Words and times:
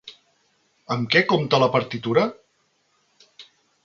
Amb 0.95 1.11
què 1.15 1.21
compta 1.33 1.59
la 1.63 1.67
partitura? 1.75 2.23